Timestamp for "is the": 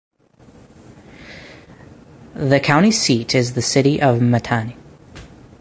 3.35-3.61